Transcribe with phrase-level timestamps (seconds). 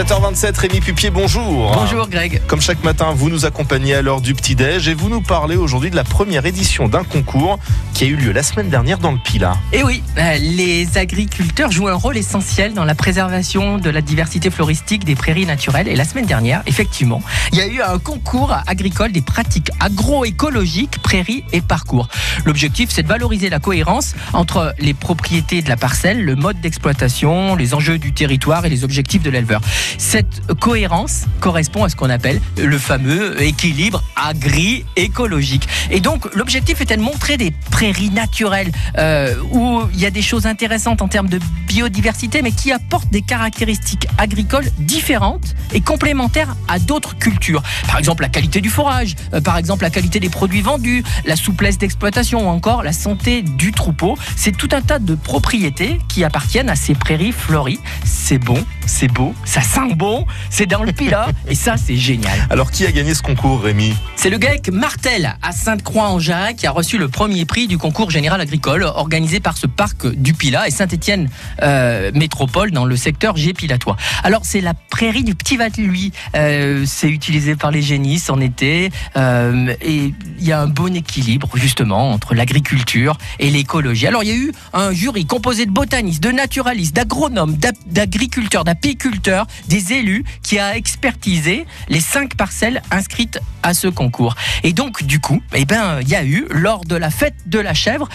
[0.00, 1.72] 7h27, Rémi Pupier, bonjour.
[1.74, 2.40] Bonjour Greg.
[2.46, 5.90] Comme chaque matin, vous nous accompagnez à l'heure du petit-déj et vous nous parlez aujourd'hui
[5.90, 7.58] de la première édition d'un concours
[7.92, 9.58] qui a eu lieu la semaine dernière dans le Pila.
[9.74, 14.48] Et oui, euh, les agriculteurs jouent un rôle essentiel dans la préservation de la diversité
[14.48, 15.86] floristique des prairies naturelles.
[15.86, 17.20] Et la semaine dernière, effectivement,
[17.52, 22.08] il y a eu un concours agricole des pratiques agroécologiques, prairies et parcours.
[22.46, 27.54] L'objectif, c'est de valoriser la cohérence entre les propriétés de la parcelle, le mode d'exploitation,
[27.54, 29.60] les enjeux du territoire et les objectifs de l'éleveur.
[29.98, 35.68] Cette cohérence correspond à ce qu'on appelle le fameux équilibre agri-écologique.
[35.90, 40.22] Et donc, l'objectif était de montrer des prairies naturelles euh, où il y a des
[40.22, 46.56] choses intéressantes en termes de biodiversité, mais qui apportent des caractéristiques agricoles différentes et complémentaires
[46.68, 47.62] à d'autres cultures.
[47.86, 51.36] Par exemple, la qualité du forage, euh, par exemple, la qualité des produits vendus, la
[51.36, 54.16] souplesse d'exploitation ou encore la santé du troupeau.
[54.36, 57.80] C'est tout un tas de propriétés qui appartiennent à ces prairies fleuries.
[58.04, 62.32] C'est bon, c'est beau, ça sent bon, c'est dans le Pila et ça, c'est génial.
[62.50, 66.70] Alors, qui a gagné ce concours, Rémi C'est le GAEC Martel à Sainte-Croix-en-Jarret qui a
[66.70, 70.70] reçu le premier prix du concours général agricole organisé par ce parc du Pila et
[70.70, 71.28] Saint-Étienne
[71.62, 73.96] euh, Métropole dans le secteur Gépilatois.
[74.24, 76.12] Alors, c'est la prairie du Petit Val-Lui.
[76.34, 80.94] Euh, c'est utilisé par les génisses en été euh, et il y a un bon
[80.94, 84.06] équilibre justement entre l'agriculture et l'écologie.
[84.06, 89.48] Alors, il y a eu un jury composé de botanistes, de naturalistes, d'agronomes, d'agriculteurs, d'apiculteurs,
[89.66, 94.36] des élus qui a expertisé les cinq parcelles inscrites à ce concours.
[94.62, 97.58] Et donc, du coup, eh ben, il y a eu, lors de la fête de
[97.58, 98.08] la chèvre,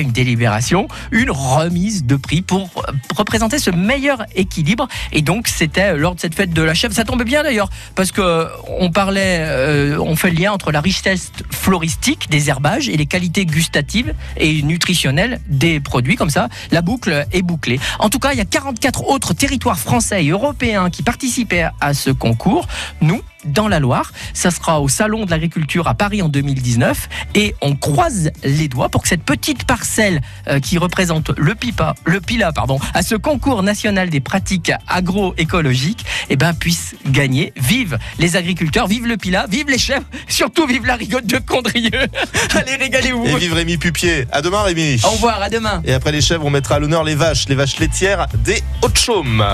[0.00, 4.88] une délibération, une remise de prix pour euh, représenter ce meilleur équilibre.
[5.12, 6.94] Et donc, c'était lors de cette fête de la chèvre.
[6.94, 8.46] Ça tombait bien d'ailleurs, parce que euh,
[8.78, 13.06] on parlait, euh, on fait le lien entre la richesse floristique des herbages et les
[13.06, 16.16] qualités gustatives et nutritionnelles des produits.
[16.16, 17.80] Comme ça, la boucle est bouclée.
[17.98, 21.94] En tout cas, il y a 44 autres territoires français et européens qui participaient à
[21.94, 22.66] ce concours.
[23.00, 24.12] Nous, dans la Loire.
[24.34, 27.08] Ça sera au Salon de l'Agriculture à Paris en 2019.
[27.34, 31.94] Et on croise les doigts pour que cette petite parcelle euh, qui représente le PIPA,
[32.04, 37.52] le PILA, pardon, à ce concours national des pratiques agroécologiques, eh ben, puisse gagner.
[37.56, 41.90] Vive les agriculteurs, vive le PILA, vive les chefs, surtout vive la rigotte de Condrieux.
[42.54, 43.26] Allez, régalez-vous.
[43.26, 44.26] Et vive Rémi Pupier.
[44.32, 45.00] À demain, Rémi.
[45.04, 45.82] Au revoir, à demain.
[45.84, 49.44] Et après les chèvres, on mettra à l'honneur les vaches, les vaches laitières des Hauts-de-Chaume.